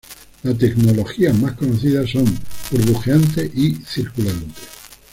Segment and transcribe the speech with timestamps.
[0.41, 2.25] Las tecnologías más conocidas son:
[2.71, 4.49] burbujeante y circulante.